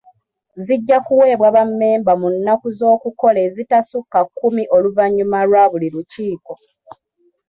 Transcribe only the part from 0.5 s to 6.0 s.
Zijja kuweebwa bammemba mu nnaku z'okukola ezitasukka kkumi oluvannyuma lwa buli